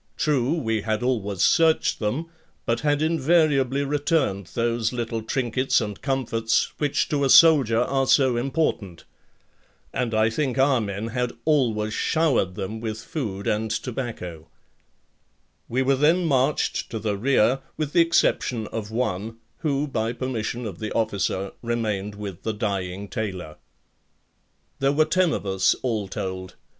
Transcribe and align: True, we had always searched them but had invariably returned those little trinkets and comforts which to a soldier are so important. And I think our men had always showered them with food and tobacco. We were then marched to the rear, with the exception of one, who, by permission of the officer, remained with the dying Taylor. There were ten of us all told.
True, 0.17 0.53
we 0.55 0.81
had 0.81 1.03
always 1.03 1.43
searched 1.43 1.99
them 1.99 2.25
but 2.65 2.79
had 2.79 3.03
invariably 3.03 3.83
returned 3.83 4.47
those 4.55 4.91
little 4.91 5.21
trinkets 5.21 5.79
and 5.79 6.01
comforts 6.01 6.73
which 6.79 7.07
to 7.09 7.23
a 7.23 7.29
soldier 7.29 7.81
are 7.81 8.07
so 8.07 8.35
important. 8.35 9.03
And 9.93 10.15
I 10.15 10.31
think 10.31 10.57
our 10.57 10.81
men 10.81 11.09
had 11.09 11.33
always 11.45 11.93
showered 11.93 12.55
them 12.55 12.79
with 12.81 12.99
food 13.03 13.45
and 13.45 13.69
tobacco. 13.69 14.47
We 15.69 15.83
were 15.83 15.93
then 15.95 16.25
marched 16.25 16.89
to 16.89 16.97
the 16.97 17.15
rear, 17.15 17.59
with 17.77 17.93
the 17.93 18.01
exception 18.01 18.65
of 18.69 18.89
one, 18.89 19.37
who, 19.59 19.85
by 19.87 20.13
permission 20.13 20.65
of 20.65 20.79
the 20.79 20.91
officer, 20.93 21.51
remained 21.61 22.15
with 22.15 22.41
the 22.41 22.53
dying 22.53 23.07
Taylor. 23.07 23.57
There 24.79 24.91
were 24.91 25.05
ten 25.05 25.31
of 25.31 25.45
us 25.45 25.75
all 25.83 26.07
told. 26.07 26.55